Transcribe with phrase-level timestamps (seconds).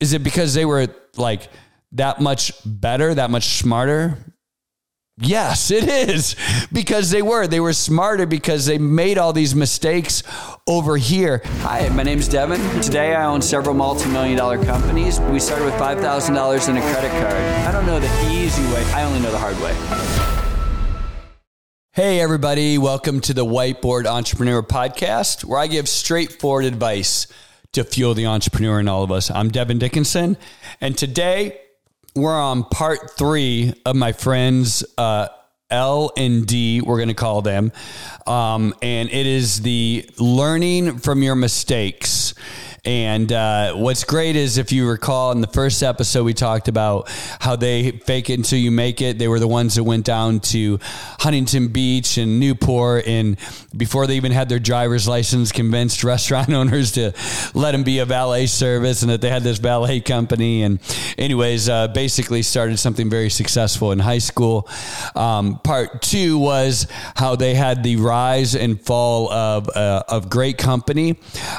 [0.00, 0.86] Is it because they were
[1.18, 1.50] like
[1.92, 4.16] that much better, that much smarter?
[5.18, 6.36] Yes, it is
[6.72, 7.46] because they were.
[7.46, 10.22] They were smarter because they made all these mistakes
[10.66, 11.42] over here.
[11.58, 12.58] Hi, my name's Devon.
[12.80, 15.20] Today I own several multi million dollar companies.
[15.20, 17.34] We started with $5,000 in a credit card.
[17.34, 19.74] I don't know the easy way, I only know the hard way.
[21.92, 27.26] Hey, everybody, welcome to the Whiteboard Entrepreneur Podcast, where I give straightforward advice
[27.72, 29.30] to fuel the entrepreneur in all of us.
[29.30, 30.36] I'm Devon Dickinson,
[30.80, 31.60] and today
[32.16, 35.28] we're on part three of my friends uh,
[35.70, 36.80] L and D.
[36.80, 37.70] We're going to call them,
[38.26, 42.34] um, and it is the learning from your mistakes.
[42.84, 47.08] And uh, what's great is if you recall in the first episode, we talked about
[47.40, 49.18] how they fake it until you make it.
[49.18, 53.36] They were the ones that went down to Huntington Beach and Newport, and
[53.76, 57.12] before they even had their driver's license, convinced restaurant owners to
[57.54, 60.62] let them be a valet service and that they had this valet company.
[60.62, 60.80] And,
[61.18, 64.68] anyways, uh, basically started something very successful in high school.
[65.14, 70.56] Um, part two was how they had the rise and fall of, uh, of great
[70.56, 71.18] company.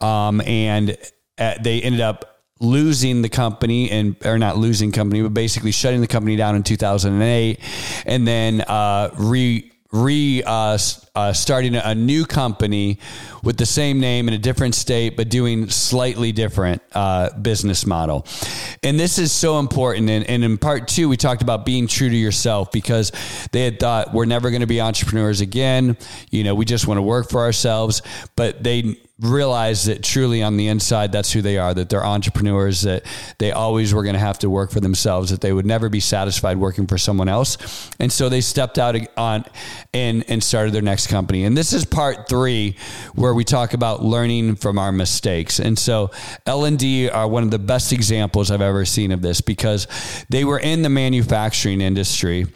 [0.00, 0.96] Um, and
[1.38, 6.00] uh, they ended up losing the company and or not losing company but basically shutting
[6.00, 7.58] the company down in 2008
[8.06, 10.78] and then uh, re re uh,
[11.14, 12.98] uh, starting a new company
[13.42, 18.26] with the same name in a different state, but doing slightly different uh, business model.
[18.82, 20.08] And this is so important.
[20.08, 23.12] And, and, in part two, we talked about being true to yourself because
[23.52, 25.98] they had thought we're never going to be entrepreneurs again.
[26.30, 28.00] You know, we just want to work for ourselves.
[28.34, 32.82] But they realize that truly on the inside, that's who they are, that they're entrepreneurs,
[32.82, 33.04] that
[33.38, 36.00] they always were going to have to work for themselves, that they would never be
[36.00, 37.90] satisfied working for someone else.
[38.00, 39.44] And so they stepped out on
[39.94, 41.44] and, and started their next company.
[41.44, 42.76] And this is part three,
[43.14, 45.60] where we talk about learning from our mistakes.
[45.60, 46.10] And so
[46.46, 49.86] L&D are one of the best examples I've ever seen of this because
[50.28, 52.46] they were in the manufacturing industry.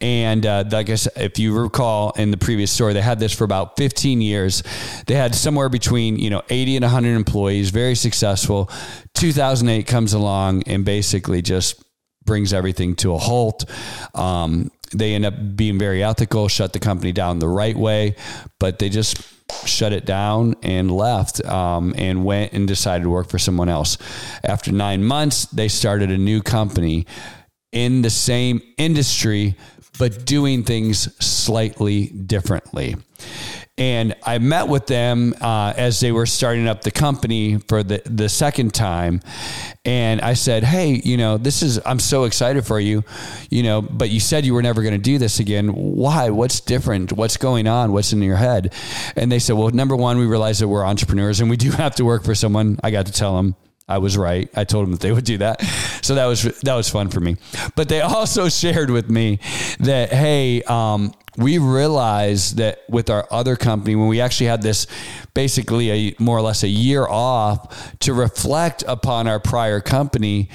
[0.00, 3.44] And uh, I said, if you recall in the previous story, they had this for
[3.44, 4.62] about 15 years.
[5.06, 8.70] They had somewhere between you know 80 and 100 employees, very successful.
[9.14, 11.82] 2008 comes along and basically just
[12.24, 13.64] brings everything to a halt.
[14.14, 18.16] Um, they end up being very ethical, shut the company down the right way,
[18.58, 19.22] but they just
[19.66, 23.98] shut it down and left um, and went and decided to work for someone else.
[24.42, 27.06] After nine months, they started a new company
[27.72, 29.56] in the same industry,
[29.98, 32.96] but doing things slightly differently.
[33.76, 38.02] And I met with them uh, as they were starting up the company for the,
[38.04, 39.20] the second time.
[39.84, 43.02] And I said, Hey, you know, this is, I'm so excited for you,
[43.50, 45.68] you know, but you said you were never going to do this again.
[45.68, 46.30] Why?
[46.30, 47.12] What's different?
[47.12, 47.92] What's going on?
[47.92, 48.72] What's in your head?
[49.16, 51.96] And they said, Well, number one, we realize that we're entrepreneurs and we do have
[51.96, 52.78] to work for someone.
[52.84, 53.56] I got to tell them
[53.88, 54.48] I was right.
[54.54, 55.62] I told them that they would do that.
[56.02, 57.36] So that was that was fun for me.
[57.74, 59.40] But they also shared with me
[59.80, 64.86] that hey, um, we realized that with our other company when we actually had this
[65.34, 70.48] basically a more or less a year off to reflect upon our prior company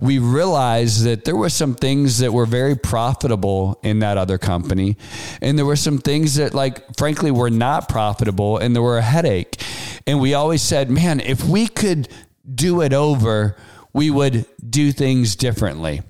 [0.00, 4.96] we realized that there were some things that were very profitable in that other company.
[5.42, 9.02] And there were some things that like frankly were not profitable and there were a
[9.02, 9.62] headache.
[10.06, 12.08] And we always said man if we could
[12.52, 13.56] do it over
[13.92, 16.02] we would do things differently.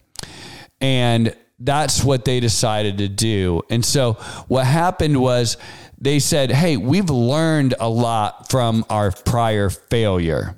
[0.80, 3.62] And that's what they decided to do.
[3.70, 4.14] And so
[4.48, 5.56] what happened was
[5.98, 10.56] they said, Hey, we've learned a lot from our prior failure.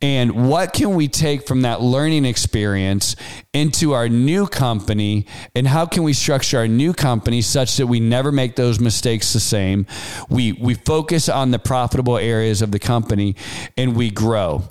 [0.00, 3.16] And what can we take from that learning experience
[3.54, 5.26] into our new company?
[5.54, 9.32] And how can we structure our new company such that we never make those mistakes
[9.32, 9.86] the same?
[10.28, 13.36] We, we focus on the profitable areas of the company
[13.78, 14.64] and we grow.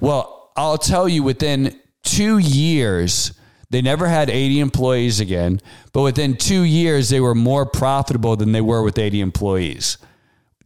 [0.00, 3.32] Well, I'll tell you within two years,
[3.70, 5.60] they never had 80 employees again,
[5.92, 9.96] but within two years, they were more profitable than they were with 80 employees.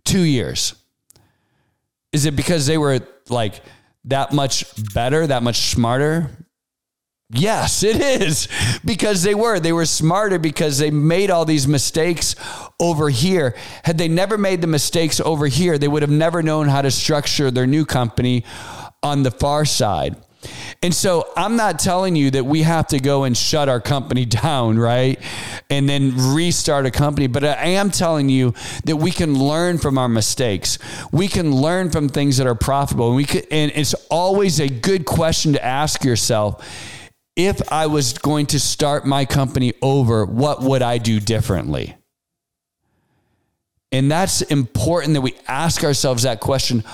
[0.05, 0.75] Two years.
[2.13, 3.63] Is it because they were like
[4.05, 6.31] that much better, that much smarter?
[7.31, 8.49] Yes, it is
[8.85, 9.59] because they were.
[9.59, 12.37] They were smarter because they made all these mistakes
[12.79, 13.55] over here.
[13.83, 16.91] Had they never made the mistakes over here, they would have never known how to
[16.91, 18.45] structure their new company
[19.03, 20.17] on the far side.
[20.85, 24.27] And so I'm not telling you that we have to go and shut our company
[24.43, 25.19] down, right?
[25.71, 28.53] And then restart a company, but I am telling you
[28.85, 30.79] that we can learn from our mistakes.
[31.11, 33.07] We can learn from things that are profitable.
[33.09, 36.63] And we and it's always a good question to ask yourself.
[37.35, 41.97] If I was going to start my company over, what would I do differently?
[43.91, 46.85] And that's important that we ask ourselves that question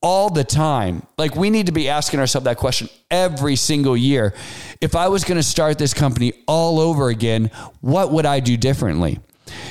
[0.00, 1.02] all the time.
[1.16, 4.34] Like we need to be asking ourselves that question every single year.
[4.80, 7.50] If I was going to start this company all over again,
[7.80, 9.18] what would I do differently?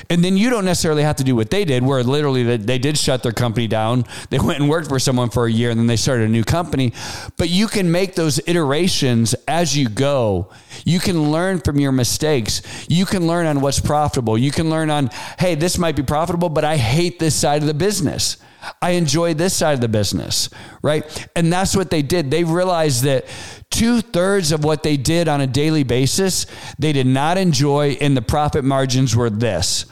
[0.09, 2.97] And then you don't necessarily have to do what they did, where literally they did
[2.97, 4.05] shut their company down.
[4.29, 6.43] They went and worked for someone for a year and then they started a new
[6.43, 6.93] company.
[7.37, 10.49] But you can make those iterations as you go.
[10.83, 12.61] You can learn from your mistakes.
[12.89, 14.37] You can learn on what's profitable.
[14.37, 15.09] You can learn on,
[15.39, 18.37] hey, this might be profitable, but I hate this side of the business.
[18.81, 20.49] I enjoy this side of the business,
[20.81, 21.27] right?
[21.35, 22.31] And that's what they did.
[22.31, 23.25] They realized that
[23.69, 26.45] two thirds of what they did on a daily basis,
[26.79, 29.83] they did not enjoy, and the profit margins were this.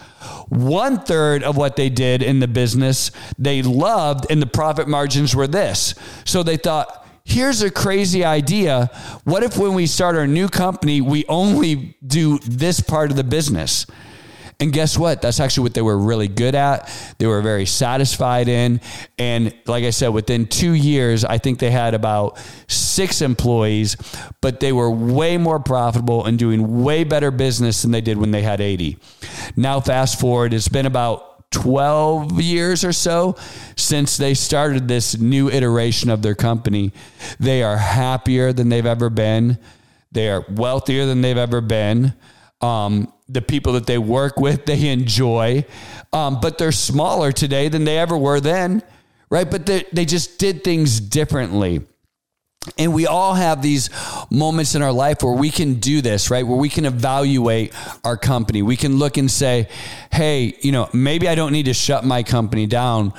[0.49, 5.35] One third of what they did in the business, they loved, and the profit margins
[5.35, 5.95] were this.
[6.23, 8.89] So they thought, here's a crazy idea.
[9.23, 13.23] What if when we start our new company, we only do this part of the
[13.23, 13.85] business?
[14.59, 15.21] And guess what?
[15.21, 16.89] That's actually what they were really good at.
[17.17, 18.79] They were very satisfied in.
[19.17, 22.37] And like I said, within two years, I think they had about
[22.67, 23.97] six employees,
[24.41, 28.31] but they were way more profitable and doing way better business than they did when
[28.31, 28.97] they had 80.
[29.57, 33.35] Now, fast forward, it's been about 12 years or so
[33.75, 36.91] since they started this new iteration of their company.
[37.39, 39.57] They are happier than they've ever been.
[40.11, 42.13] They are wealthier than they've ever been.
[42.61, 45.65] Um, the people that they work with, they enjoy,
[46.13, 48.83] um, but they're smaller today than they ever were then,
[49.29, 49.49] right?
[49.49, 51.81] But they, they just did things differently.
[52.77, 53.89] And we all have these
[54.31, 56.45] moments in our life where we can do this, right?
[56.45, 57.73] Where we can evaluate
[58.03, 58.61] our company.
[58.61, 59.69] We can look and say,
[60.11, 63.13] hey, you know, maybe I don't need to shut my company down,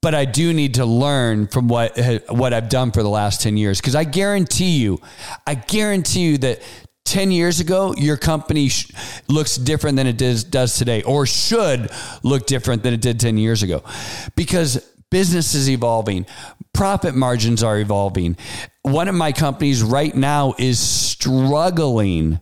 [0.00, 1.98] but I do need to learn from what
[2.28, 5.00] what I've done for the last 10 years because I guarantee you
[5.46, 6.62] I guarantee you that
[7.06, 8.90] 10 years ago, your company sh-
[9.28, 11.90] looks different than it does, does today, or should
[12.22, 13.82] look different than it did 10 years ago
[14.34, 14.76] because
[15.10, 16.26] business is evolving,
[16.72, 18.36] profit margins are evolving.
[18.82, 22.40] One of my companies right now is struggling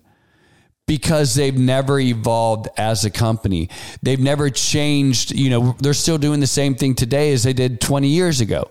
[0.87, 3.71] because they've never evolved as a company.
[4.03, 7.81] They've never changed, you know, they're still doing the same thing today as they did
[7.81, 8.71] 20 years ago.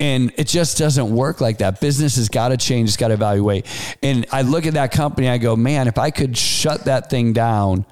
[0.00, 1.80] And it just doesn't work like that.
[1.80, 3.66] Business has got to change, it's got to evaluate.
[4.02, 7.32] And I look at that company, I go, man, if I could shut that thing
[7.32, 7.84] down,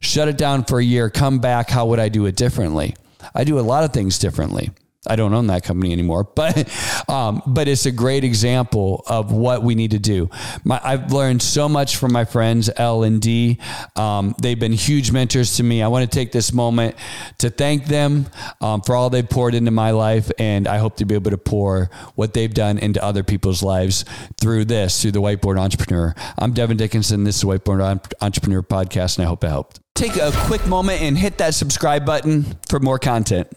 [0.00, 2.96] shut it down for a year, come back, how would I do it differently?
[3.34, 4.70] I do a lot of things differently.
[5.06, 6.68] I don't own that company anymore, but
[7.08, 10.30] um, but it's a great example of what we need to do.
[10.64, 13.58] My, I've learned so much from my friends L and D.
[13.96, 15.82] Um, they've been huge mentors to me.
[15.82, 16.94] I want to take this moment
[17.38, 18.26] to thank them
[18.60, 21.38] um, for all they've poured into my life, and I hope to be able to
[21.38, 24.04] pour what they've done into other people's lives
[24.40, 26.14] through this, through the Whiteboard Entrepreneur.
[26.38, 27.24] I'm Devon Dickinson.
[27.24, 29.80] This is the Whiteboard Entrepreneur podcast, and I hope it helped.
[29.94, 33.48] Take a quick moment and hit that subscribe button for more content.